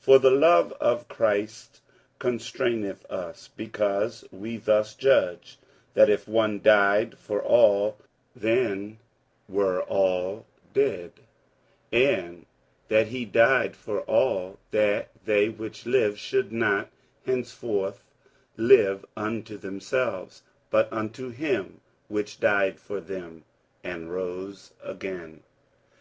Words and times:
47:005:014 0.00 0.04
For 0.06 0.18
the 0.18 0.30
love 0.32 0.72
of 0.80 1.06
Christ 1.06 1.80
constraineth 2.18 3.06
us; 3.08 3.50
because 3.56 4.24
we 4.32 4.56
thus 4.56 4.96
judge, 4.96 5.60
that 5.94 6.10
if 6.10 6.26
one 6.26 6.60
died 6.60 7.16
for 7.16 7.40
all, 7.40 7.96
then 8.34 8.98
were 9.48 9.80
all 9.84 10.44
dead: 10.74 11.12
47:005:015 11.92 12.18
And 12.18 12.46
that 12.88 13.06
he 13.06 13.24
died 13.24 13.76
for 13.76 14.00
all, 14.00 14.58
that 14.72 15.10
they 15.24 15.48
which 15.48 15.86
live 15.86 16.18
should 16.18 16.50
not 16.50 16.90
henceforth 17.24 18.02
live 18.56 19.06
unto 19.16 19.56
themselves, 19.56 20.42
but 20.70 20.92
unto 20.92 21.28
him 21.30 21.80
which 22.08 22.40
died 22.40 22.80
for 22.80 23.00
them, 23.00 23.44
and 23.84 24.12
rose 24.12 24.72
again. 24.82 25.44